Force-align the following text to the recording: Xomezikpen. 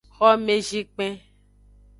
Xomezikpen. 0.15 1.13